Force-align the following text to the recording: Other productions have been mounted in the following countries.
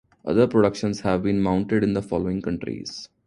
Other 0.25 0.47
productions 0.47 1.01
have 1.01 1.21
been 1.21 1.43
mounted 1.43 1.83
in 1.83 1.93
the 1.93 2.01
following 2.01 2.41
countries. 2.41 3.07